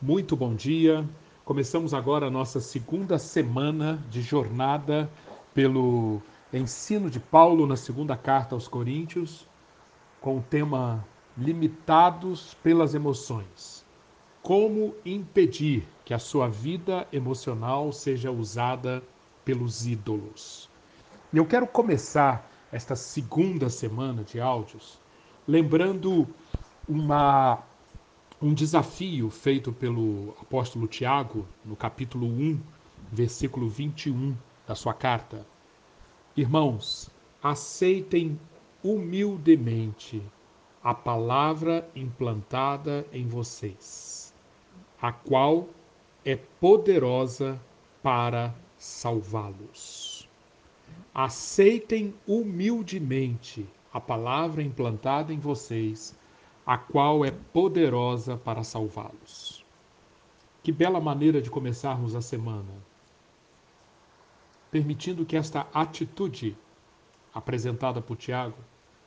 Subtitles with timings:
[0.00, 1.04] Muito bom dia.
[1.44, 5.10] Começamos agora a nossa segunda semana de jornada
[5.52, 6.22] pelo
[6.52, 9.44] ensino de Paulo na segunda carta aos Coríntios,
[10.20, 11.04] com o tema
[11.36, 13.84] Limitados pelas Emoções.
[14.40, 19.02] Como impedir que a sua vida emocional seja usada
[19.44, 20.70] pelos ídolos?
[21.34, 25.00] Eu quero começar esta segunda semana de áudios
[25.48, 26.28] lembrando
[26.86, 27.64] uma
[28.40, 32.60] um desafio feito pelo apóstolo Tiago, no capítulo 1,
[33.10, 35.44] versículo 21 da sua carta.
[36.36, 37.10] Irmãos,
[37.42, 38.38] aceitem
[38.82, 40.22] humildemente
[40.84, 44.32] a palavra implantada em vocês,
[45.02, 45.68] a qual
[46.24, 47.60] é poderosa
[48.04, 50.28] para salvá-los.
[51.12, 56.16] Aceitem humildemente a palavra implantada em vocês,
[56.68, 59.64] a qual é poderosa para salvá-los.
[60.62, 62.68] Que bela maneira de começarmos a semana.
[64.70, 66.54] Permitindo que esta atitude
[67.32, 68.58] apresentada por Tiago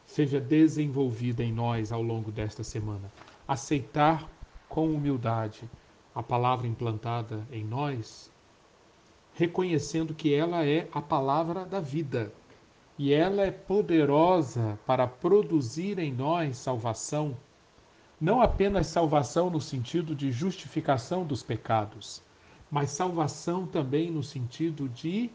[0.08, 3.14] seja desenvolvida em nós ao longo desta semana.
[3.48, 4.28] Aceitar
[4.68, 5.70] com humildade
[6.16, 8.32] a palavra implantada em nós,
[9.36, 12.34] reconhecendo que ela é a palavra da vida
[12.98, 17.38] e ela é poderosa para produzir em nós salvação
[18.22, 22.22] não apenas salvação no sentido de justificação dos pecados,
[22.70, 25.32] mas salvação também no sentido de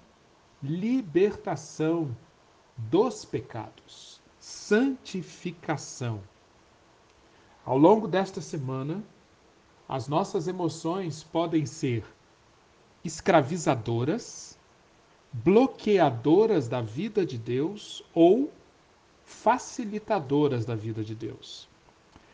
[0.62, 2.16] libertação
[2.76, 6.20] dos pecados, santificação.
[7.64, 9.02] Ao longo desta semana,
[9.88, 12.04] as nossas emoções podem ser
[13.04, 14.56] escravizadoras,
[15.32, 18.52] bloqueadoras da vida de Deus ou
[19.24, 21.68] facilitadoras da vida de Deus.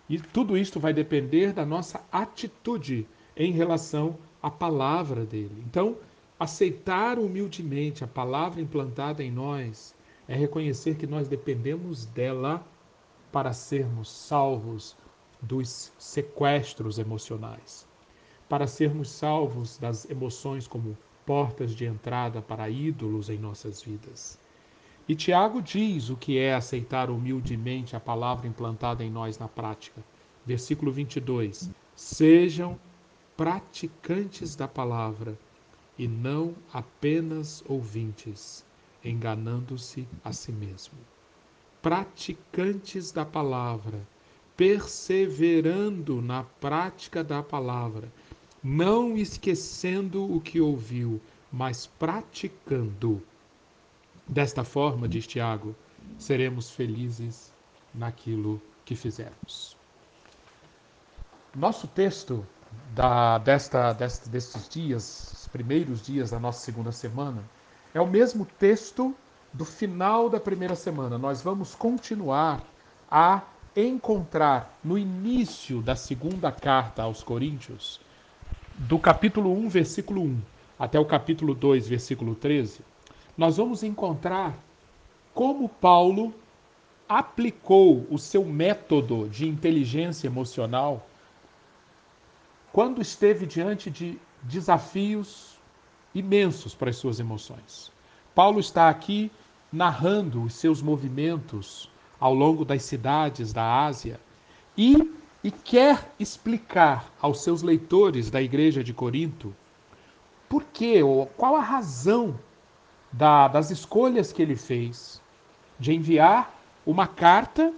[0.09, 5.63] E tudo isto vai depender da nossa atitude em relação à palavra dele.
[5.67, 5.97] Então,
[6.39, 9.95] aceitar humildemente a palavra implantada em nós
[10.29, 12.67] é reconhecer que nós dependemos dela
[13.31, 14.97] para sermos salvos
[15.41, 17.87] dos sequestros emocionais,
[18.49, 24.39] para sermos salvos das emoções como portas de entrada para ídolos em nossas vidas.
[25.09, 30.01] E Tiago diz o que é aceitar humildemente a palavra implantada em nós na prática.
[30.47, 31.71] Versículo 22.
[31.97, 32.79] Sejam
[33.37, 35.37] praticantes da palavra
[35.99, 38.65] e não apenas ouvintes,
[39.05, 40.95] enganando-se a si mesmo.
[41.83, 44.07] Praticantes da palavra,
[44.57, 48.13] perseverando na prática da palavra,
[48.63, 51.21] não esquecendo o que ouviu,
[51.51, 53.21] mas praticando
[54.27, 55.75] Desta forma, diz Tiago,
[56.19, 57.53] seremos felizes
[57.95, 59.77] naquilo que fizermos.
[61.55, 62.47] Nosso texto
[62.95, 67.43] da, desta, desta, destes dias, os primeiros dias da nossa segunda semana,
[67.93, 69.15] é o mesmo texto
[69.53, 71.19] do final da primeira semana.
[71.19, 72.63] Nós vamos continuar
[73.11, 73.43] a
[73.77, 78.01] encontrar no início da segunda carta aos Coríntios,
[78.77, 80.41] do capítulo 1, versículo 1,
[80.79, 82.81] até o capítulo 2, versículo 13,
[83.37, 84.55] nós vamos encontrar
[85.35, 86.35] como Paulo
[87.09, 91.07] aplicou o seu método de inteligência emocional
[92.73, 95.59] quando esteve diante de desafios
[96.15, 97.93] imensos para as suas emoções.
[98.35, 99.31] Paulo está aqui
[99.73, 104.21] narrando os seus movimentos ao longo das cidades da Ásia
[104.77, 109.55] e, e quer explicar aos seus leitores da igreja de Corinto
[110.49, 112.39] por quê, ou qual a razão
[113.13, 115.21] da, das escolhas que ele fez
[115.79, 117.73] de enviar uma carta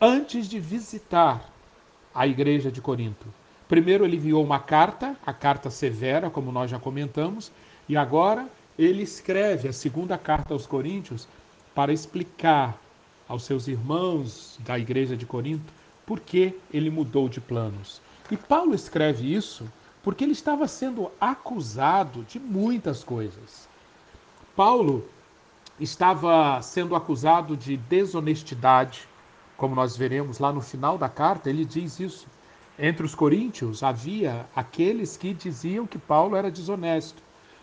[0.00, 1.48] antes de visitar
[2.14, 3.26] a igreja de Corinto.
[3.68, 7.52] Primeiro ele enviou uma carta, a carta severa, como nós já comentamos,
[7.88, 11.28] e agora ele escreve a segunda carta aos Coríntios
[11.74, 12.78] para explicar
[13.28, 15.72] aos seus irmãos da igreja de Corinto
[16.06, 18.00] por que ele mudou de planos.
[18.30, 19.70] E Paulo escreve isso
[20.02, 23.68] porque ele estava sendo acusado de muitas coisas.
[24.58, 25.04] Paulo
[25.78, 29.08] estava sendo acusado de desonestidade,
[29.56, 32.26] como nós veremos lá no final da carta, ele diz isso.
[32.76, 37.22] Entre os coríntios havia aqueles que diziam que Paulo era desonesto.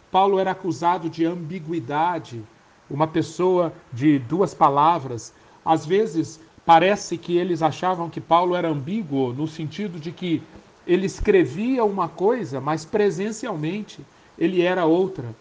[0.09, 2.41] Paulo era acusado de ambiguidade,
[2.89, 5.33] uma pessoa de duas palavras.
[5.65, 10.41] Às vezes parece que eles achavam que Paulo era ambíguo no sentido de que
[10.87, 13.99] ele escrevia uma coisa, mas presencialmente
[14.39, 15.35] ele era outra.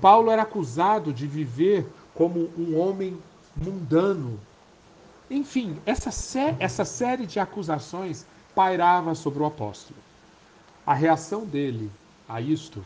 [0.00, 3.18] Paulo era acusado de viver como um homem
[3.56, 4.38] mundano.
[5.30, 9.98] Enfim, essa, sé essa série de acusações pairava sobre o apóstolo.
[10.86, 11.90] A reação dele
[12.28, 12.84] a isto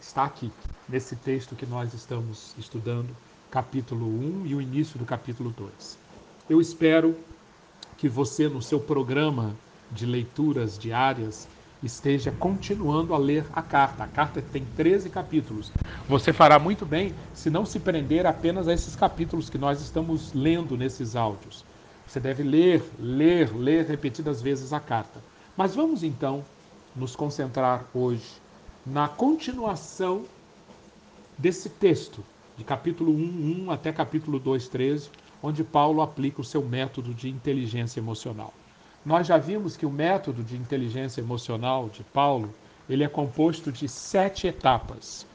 [0.00, 0.50] está aqui,
[0.88, 3.14] nesse texto que nós estamos estudando,
[3.50, 5.98] capítulo 1 e o início do capítulo 2.
[6.48, 7.16] Eu espero
[7.96, 9.54] que você, no seu programa
[9.90, 11.46] de leituras diárias,
[11.82, 14.04] esteja continuando a ler a carta.
[14.04, 15.72] A carta tem 13 capítulos.
[16.08, 20.32] Você fará muito bem se não se prender apenas a esses capítulos que nós estamos
[20.34, 21.64] lendo nesses áudios.
[22.06, 25.22] Você deve ler, ler, ler repetidas vezes a carta.
[25.56, 26.44] Mas vamos então
[26.94, 28.40] nos concentrar hoje
[28.84, 30.24] na continuação
[31.38, 32.24] desse texto,
[32.56, 35.10] de capítulo 1, 1 até capítulo 2, 13,
[35.42, 38.52] onde Paulo aplica o seu método de inteligência emocional.
[39.04, 42.52] Nós já vimos que o método de inteligência emocional de Paulo
[42.88, 45.26] ele é composto de sete etapas.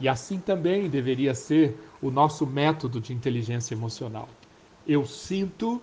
[0.00, 4.28] E assim também deveria ser o nosso método de inteligência emocional.
[4.86, 5.80] Eu sinto,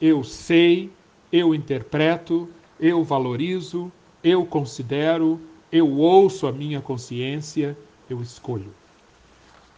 [0.00, 0.92] eu sei,
[1.32, 3.90] eu interpreto, eu valorizo,
[4.22, 5.40] eu considero,
[5.70, 7.78] eu ouço a minha consciência,
[8.10, 8.74] eu escolho.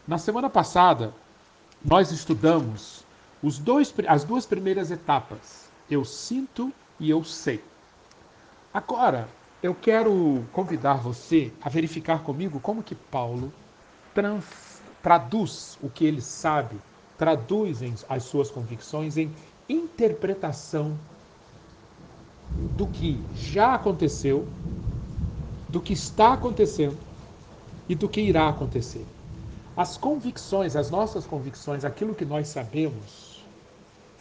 [0.09, 1.15] Na semana passada,
[1.85, 3.05] nós estudamos
[3.43, 5.71] os dois, as duas primeiras etapas.
[5.89, 7.63] Eu sinto e eu sei.
[8.73, 9.29] Agora,
[9.63, 13.53] eu quero convidar você a verificar comigo como que Paulo
[14.13, 16.77] trans, traduz o que ele sabe,
[17.17, 19.33] traduz as suas convicções em
[19.69, 20.99] interpretação
[22.77, 24.47] do que já aconteceu,
[25.69, 26.99] do que está acontecendo
[27.89, 29.07] e do que irá acontecer.
[29.77, 33.34] As convicções, as nossas convicções, aquilo que nós sabemos,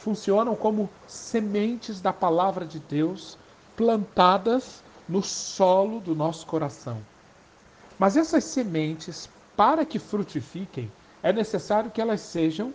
[0.04, 3.38] funcionam como sementes da palavra de Deus
[3.74, 6.98] plantadas no solo do nosso coração.
[7.98, 10.92] Mas essas sementes, para que frutifiquem,
[11.24, 12.74] é necessário que elas sejam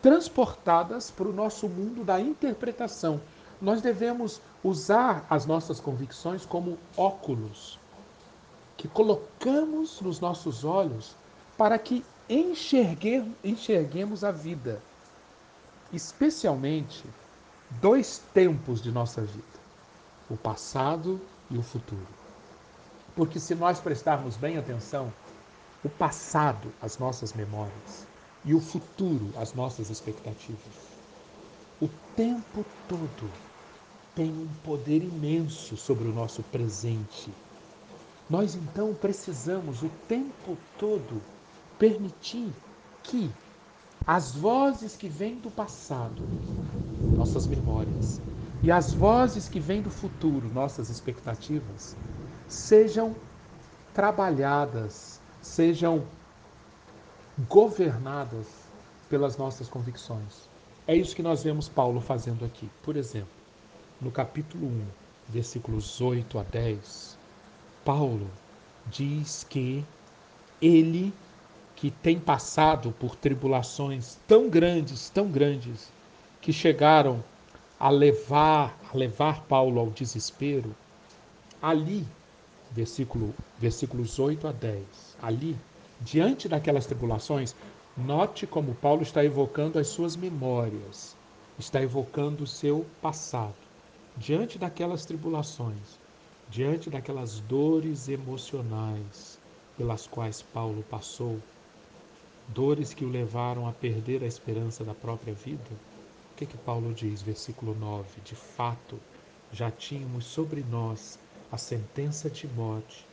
[0.00, 3.20] transportadas para o nosso mundo da interpretação,
[3.60, 7.78] nós devemos usar as nossas convicções como óculos
[8.78, 11.14] que colocamos nos nossos olhos
[11.58, 12.02] para que
[13.44, 14.80] enxerguemos a vida,
[15.92, 17.04] especialmente
[17.80, 19.44] dois tempos de nossa vida,
[20.28, 22.06] o passado e o futuro.
[23.14, 25.12] Porque se nós prestarmos bem atenção,
[25.84, 28.06] o passado, as nossas memórias,
[28.44, 30.92] e o futuro, as nossas expectativas,
[31.80, 33.30] o tempo todo
[34.14, 37.32] tem um poder imenso sobre o nosso presente.
[38.28, 41.20] Nós então precisamos o tempo todo
[41.78, 42.52] permitir
[43.02, 43.30] que
[44.06, 46.22] as vozes que vêm do passado,
[47.16, 48.20] nossas memórias,
[48.62, 51.96] e as vozes que vêm do futuro, nossas expectativas,
[52.48, 53.14] sejam
[53.94, 56.04] trabalhadas, sejam
[57.48, 58.46] governadas
[59.08, 60.48] pelas nossas convicções.
[60.86, 62.70] É isso que nós vemos Paulo fazendo aqui.
[62.82, 63.28] Por exemplo,
[64.00, 64.84] no capítulo 1,
[65.28, 67.18] versículos 8 a 10,
[67.84, 68.28] Paulo
[68.86, 69.84] diz que
[70.60, 71.12] ele,
[71.82, 75.90] que tem passado por tribulações tão grandes, tão grandes,
[76.40, 77.24] que chegaram
[77.76, 80.76] a levar, a levar Paulo ao desespero,
[81.60, 82.06] ali,
[82.70, 84.84] versículo, versículos 8 a 10,
[85.20, 85.58] ali,
[86.00, 87.52] diante daquelas tribulações,
[87.96, 91.16] note como Paulo está evocando as suas memórias,
[91.58, 93.56] está evocando o seu passado.
[94.16, 95.98] Diante daquelas tribulações,
[96.48, 99.36] diante daquelas dores emocionais
[99.76, 101.40] pelas quais Paulo passou,
[102.48, 105.70] dores que o levaram a perder a esperança da própria vida,
[106.32, 108.20] o que que Paulo diz, versículo 9?
[108.24, 108.98] De fato,
[109.52, 111.18] já tínhamos sobre nós
[111.50, 113.06] a sentença de morte,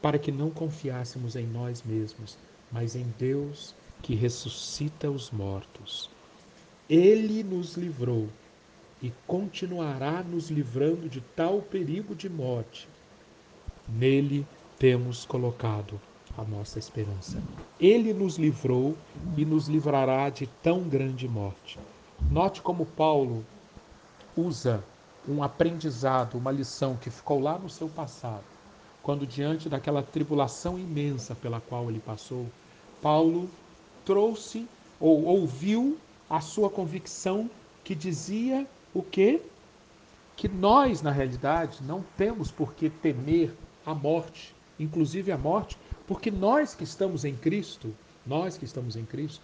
[0.00, 2.38] para que não confiássemos em nós mesmos,
[2.72, 6.10] mas em Deus que ressuscita os mortos.
[6.88, 8.28] Ele nos livrou
[9.02, 12.88] e continuará nos livrando de tal perigo de morte.
[13.88, 14.46] Nele
[14.78, 16.00] temos colocado
[16.36, 17.42] a nossa esperança.
[17.78, 18.96] Ele nos livrou
[19.36, 21.78] e nos livrará de tão grande morte.
[22.30, 23.44] Note como Paulo
[24.36, 24.82] usa
[25.28, 28.44] um aprendizado, uma lição que ficou lá no seu passado,
[29.02, 32.46] quando diante daquela tribulação imensa pela qual ele passou,
[33.00, 33.48] Paulo
[34.04, 34.66] trouxe
[35.00, 35.98] ou ouviu
[36.28, 37.50] a sua convicção
[37.82, 39.40] que dizia o que?
[40.36, 46.30] Que nós, na realidade, não temos por que temer a morte, inclusive a morte, porque
[46.30, 47.94] nós que estamos em Cristo,
[48.26, 49.42] nós que estamos em Cristo,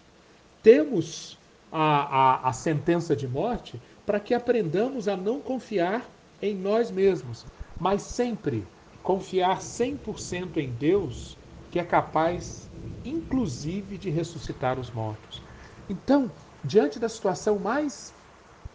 [0.62, 1.38] temos
[1.72, 6.08] a, a, a sentença de morte para que aprendamos a não confiar
[6.42, 7.46] em nós mesmos,
[7.78, 8.66] mas sempre
[9.02, 11.36] confiar 100% em Deus,
[11.70, 12.68] que é capaz,
[13.04, 15.42] inclusive, de ressuscitar os mortos.
[15.88, 16.30] Então,
[16.64, 18.12] diante da situação mais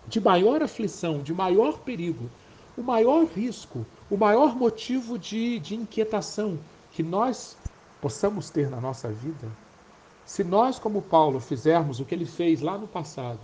[0.08, 2.30] de maior aflição, de maior perigo,
[2.78, 6.60] o maior risco, o maior motivo de, de inquietação
[6.92, 7.58] que nós
[8.06, 9.48] possamos ter na nossa vida,
[10.28, 13.40] se nós, como Paulo, fizermos o que ele fez lá no passado,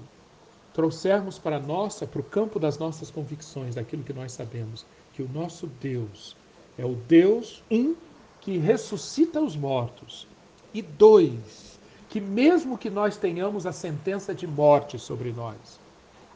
[0.72, 5.30] trouxermos para nossa, para o campo das nossas convicções, daquilo que nós sabemos, que o
[5.30, 6.38] nosso Deus
[6.78, 7.96] é o Deus, um,
[8.40, 10.28] que ressuscita os mortos,
[10.76, 15.80] e dois, que mesmo que nós tenhamos a sentença de morte sobre nós,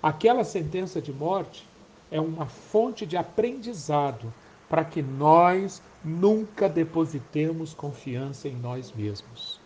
[0.02, 1.64] aquela sentença de morte
[2.10, 4.34] é uma fonte de aprendizado
[4.68, 9.60] para que nós nunca depositemos confiança em nós mesmos.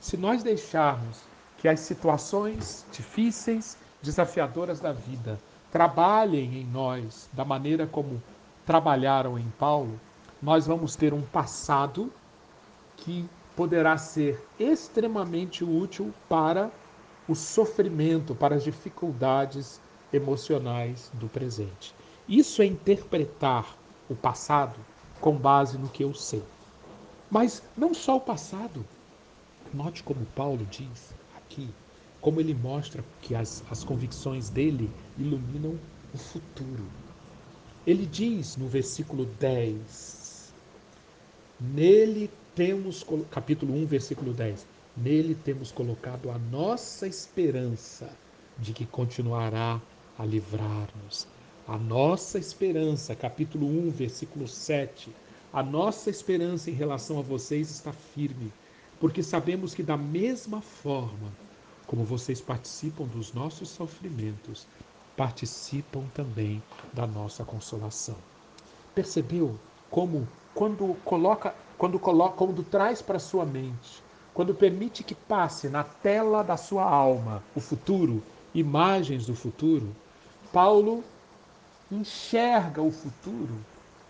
[0.00, 1.22] Se nós deixarmos
[1.58, 5.40] que as situações difíceis, desafiadoras da vida
[5.72, 8.22] trabalhem em nós da maneira como
[8.64, 9.98] trabalharam em Paulo,
[10.40, 12.12] nós vamos ter um passado
[12.96, 16.70] que poderá ser extremamente útil para
[17.26, 19.80] o sofrimento, para as dificuldades
[20.12, 21.92] emocionais do presente.
[22.28, 23.76] Isso é interpretar
[24.08, 24.78] o passado
[25.20, 26.42] com base no que eu sei.
[27.30, 28.84] Mas não só o passado.
[29.72, 31.68] Note como Paulo diz aqui,
[32.20, 35.78] como ele mostra que as, as convicções dele iluminam
[36.12, 36.84] o futuro.
[37.86, 40.54] Ele diz no versículo 10:
[41.60, 44.66] Nele temos, capítulo 1, versículo 10,
[44.96, 48.08] nele temos colocado a nossa esperança
[48.58, 49.80] de que continuará
[50.18, 51.26] a livrar-nos.
[51.66, 55.10] A nossa esperança, capítulo 1, versículo 7,
[55.50, 58.52] a nossa esperança em relação a vocês está firme,
[59.00, 61.32] porque sabemos que, da mesma forma
[61.86, 64.66] como vocês participam dos nossos sofrimentos,
[65.16, 68.16] participam também da nossa consolação.
[68.94, 69.58] Percebeu
[69.90, 74.02] como, quando coloca, quando coloca, quando traz para sua mente,
[74.34, 78.22] quando permite que passe na tela da sua alma o futuro,
[78.54, 79.96] imagens do futuro,
[80.52, 81.02] Paulo
[81.90, 83.58] enxerga o futuro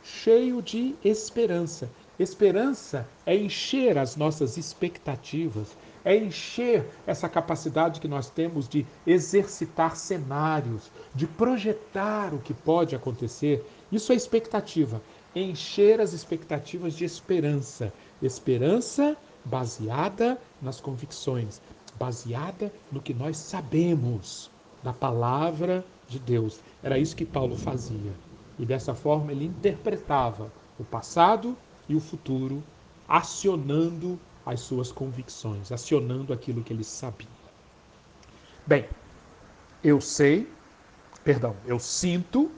[0.02, 1.90] cheio de esperança.
[2.19, 9.97] Esperança é encher as nossas expectativas, é encher essa capacidade que nós temos de exercitar
[9.97, 13.64] cenários, de projetar o que pode acontecer.
[13.90, 15.02] Isso é expectativa,
[15.35, 17.93] encher as expectativas de esperança.
[18.23, 21.61] Esperança baseada nas convicções,
[21.99, 24.50] baseada no que nós sabemos
[24.83, 26.61] da palavra de Deus.
[26.82, 28.12] Era isso que Paulo fazia.
[28.58, 31.56] E dessa forma ele interpretava o passado
[31.88, 32.62] e o futuro,
[33.08, 37.28] acionando as suas convicções, acionando aquilo que ele sabia.
[38.66, 38.88] Bem,
[39.82, 40.49] eu sei,
[41.23, 42.50] perdão, eu sinto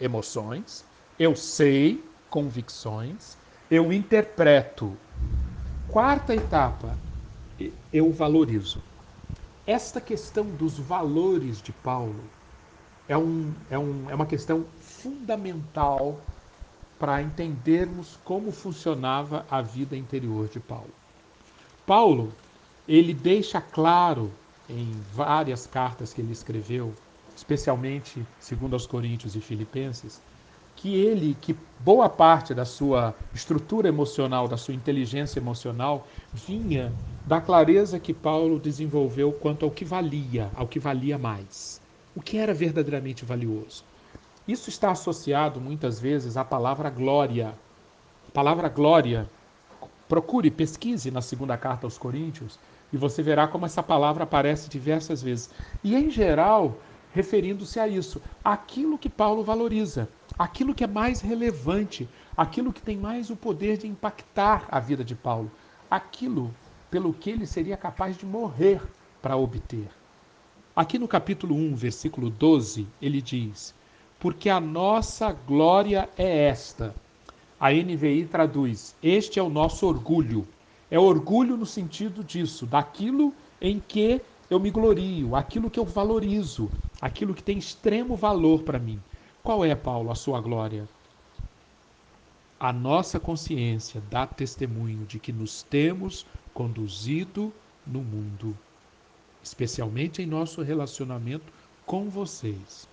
[0.00, 0.84] emoções,
[1.18, 3.36] eu sei convicções,
[3.70, 4.96] eu interpreto.
[5.88, 6.96] Quarta etapa,
[7.92, 8.78] eu valorizo.
[9.66, 12.24] Esta questão dos valores de Paulo
[13.10, 16.20] é, um, é, um, é uma questão fundamental
[16.96, 20.94] para entendermos como funcionava a vida interior de Paulo.
[21.84, 22.32] Paulo,
[22.86, 24.30] ele deixa claro
[24.68, 26.94] em várias cartas que ele escreveu,
[27.34, 30.22] especialmente segundo aos Coríntios e Filipenses,
[30.76, 36.92] que ele, que boa parte da sua estrutura emocional, da sua inteligência emocional, vinha
[37.26, 41.79] da clareza que Paulo desenvolveu quanto ao que valia, ao que valia mais
[42.14, 43.84] o que era verdadeiramente valioso.
[44.46, 47.54] Isso está associado muitas vezes à palavra glória.
[48.28, 49.28] A palavra glória,
[50.08, 52.58] procure, pesquise na segunda carta aos Coríntios
[52.92, 55.50] e você verá como essa palavra aparece diversas vezes.
[55.84, 56.76] E em geral,
[57.12, 62.96] referindo-se a isso, aquilo que Paulo valoriza, aquilo que é mais relevante, aquilo que tem
[62.96, 65.50] mais o poder de impactar a vida de Paulo,
[65.90, 66.52] aquilo
[66.90, 68.82] pelo que ele seria capaz de morrer
[69.22, 69.88] para obter.
[70.74, 73.74] Aqui no capítulo 1, versículo 12, ele diz:
[74.20, 76.94] Porque a nossa glória é esta.
[77.58, 80.46] A NVI traduz: Este é o nosso orgulho.
[80.88, 86.70] É orgulho no sentido disso, daquilo em que eu me glorio, aquilo que eu valorizo,
[87.00, 89.02] aquilo que tem extremo valor para mim.
[89.42, 90.88] Qual é, Paulo, a sua glória?
[92.60, 96.24] A nossa consciência dá testemunho de que nos temos
[96.54, 97.52] conduzido
[97.84, 98.56] no mundo
[99.42, 101.52] especialmente em nosso relacionamento
[101.86, 102.88] com vocês,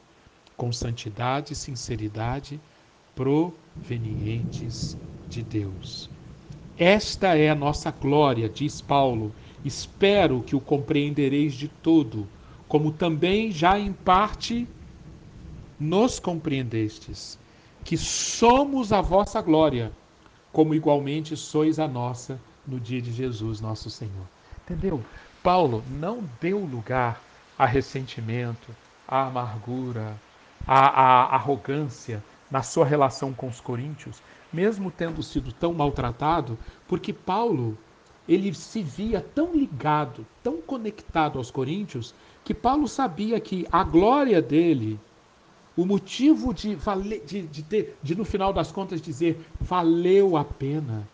[0.55, 2.59] com santidade e sinceridade
[3.15, 4.97] provenientes
[5.29, 6.09] de Deus.
[6.77, 9.33] Esta é a nossa glória, diz Paulo.
[9.65, 12.27] Espero que o compreendereis de todo,
[12.67, 14.67] como também já em parte
[15.79, 17.37] nos compreendestes,
[17.83, 19.91] que somos a vossa glória,
[20.51, 24.27] como igualmente sois a nossa no dia de Jesus, nosso Senhor.
[24.63, 25.03] Entendeu?
[25.43, 27.21] Paulo não deu lugar
[27.57, 28.75] a ressentimento,
[29.07, 30.15] a amargura,
[30.65, 37.77] a, arrogância na sua relação com os coríntios, mesmo tendo sido tão maltratado, porque Paulo
[38.27, 42.13] ele se via tão ligado, tão conectado aos coríntios,
[42.43, 44.99] que Paulo sabia que a glória dele,
[45.77, 46.77] o motivo de,
[47.25, 51.07] de, de, de no final das contas dizer valeu a pena,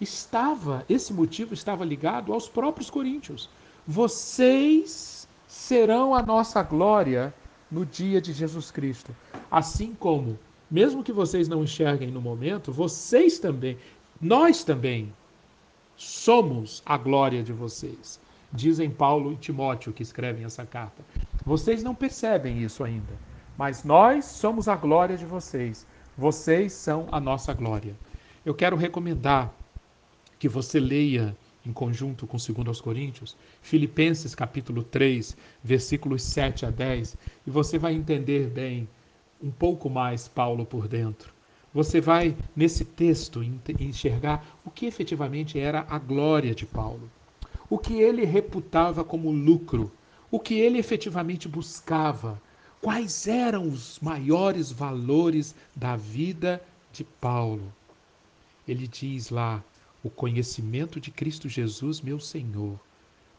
[0.00, 3.48] estava, esse motivo estava ligado aos próprios coríntios.
[3.86, 7.34] Vocês serão a nossa glória
[7.70, 9.14] no dia de Jesus Cristo.
[9.50, 10.38] Assim como,
[10.70, 13.76] mesmo que vocês não enxerguem no momento, vocês também,
[14.20, 15.12] nós também
[15.96, 18.20] somos a glória de vocês.
[18.52, 21.02] Dizem Paulo e Timóteo que escrevem essa carta.
[21.44, 23.12] Vocês não percebem isso ainda,
[23.56, 25.86] mas nós somos a glória de vocês.
[26.16, 27.96] Vocês são a nossa glória.
[28.44, 29.52] Eu quero recomendar
[30.38, 36.70] que você leia em conjunto com 2 aos Coríntios, Filipenses capítulo 3, versículos 7 a
[36.70, 37.16] 10,
[37.46, 38.88] e você vai entender bem
[39.42, 41.32] um pouco mais Paulo por dentro.
[41.74, 43.42] Você vai nesse texto
[43.78, 47.10] enxergar o que efetivamente era a glória de Paulo,
[47.70, 49.90] o que ele reputava como lucro,
[50.30, 52.40] o que ele efetivamente buscava,
[52.80, 57.72] quais eram os maiores valores da vida de Paulo.
[58.68, 59.62] Ele diz lá:
[60.02, 62.78] o conhecimento de Cristo Jesus, meu Senhor,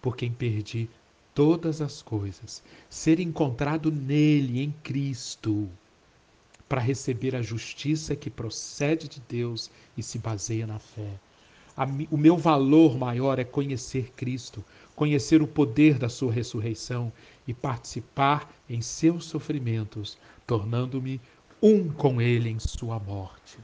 [0.01, 0.89] por quem perdi
[1.33, 5.69] todas as coisas, ser encontrado nele, em Cristo,
[6.69, 11.19] para receber a justiça que procede de Deus e se baseia na fé.
[12.11, 14.63] o meu valor maior é conhecer Cristo,
[14.95, 17.11] conhecer o poder da sua ressurreição
[17.47, 21.19] e participar em seus sofrimentos, tornando-me
[21.61, 23.57] um com ele em sua morte.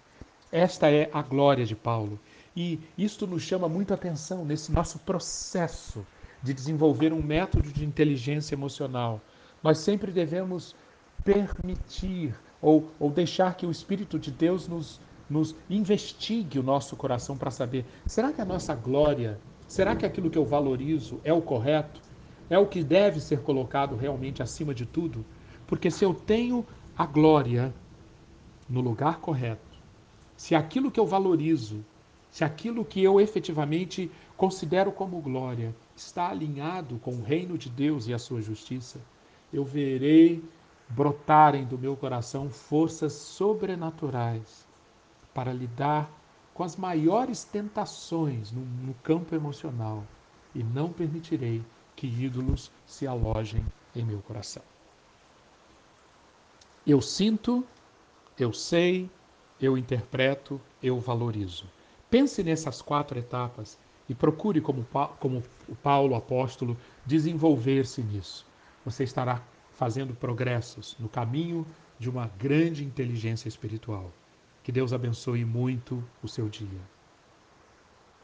[0.51, 2.20] Esta é a glória de Paulo
[2.60, 6.06] e isto nos chama muito atenção nesse nosso processo
[6.44, 9.22] de desenvolver um método de inteligência emocional.
[9.63, 10.75] Nós sempre devemos
[11.24, 15.00] permitir ou, ou deixar que o Espírito de Deus nos,
[15.30, 20.30] nos investigue o nosso coração para saber: será que a nossa glória, será que aquilo
[20.30, 22.02] que eu valorizo é o correto?
[22.50, 25.26] É o que deve ser colocado realmente acima de tudo?
[25.65, 26.67] Porque se eu tenho
[26.98, 27.74] a glória
[28.67, 29.80] no lugar correto,
[30.36, 31.86] se aquilo que eu valorizo
[32.32, 38.08] se aquilo que eu efetivamente considero como glória está alinhado com o reino de Deus
[38.08, 39.02] e a sua justiça,
[39.52, 40.44] eu verei
[40.89, 44.65] brotarem do meu coração forças sobrenaturais
[45.34, 46.10] para lidar
[46.54, 50.04] com as maiores tentações no, no campo emocional
[50.54, 51.63] e não permitirei
[51.96, 53.65] que ídolos se alojem
[53.96, 54.63] em meu coração.
[56.86, 57.65] Eu sinto,
[58.38, 59.10] eu sei,
[59.62, 61.65] eu interpreto, eu valorizo.
[62.10, 63.78] Pense nessas quatro etapas
[64.10, 64.86] e procure, como,
[65.19, 68.48] como o Paulo apóstolo, desenvolver-se nisso.
[68.84, 69.43] Você estará
[69.74, 71.65] fazendo progressos no caminho
[72.00, 74.12] de uma grande inteligência espiritual.
[74.63, 76.82] Que Deus abençoe muito o seu dia.